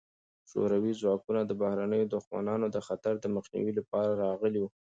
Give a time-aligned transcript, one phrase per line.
[0.49, 4.69] شوروي ځواکونه د بهرنیو دښمنانو د خطر د مخنیوي لپاره راغلي وو.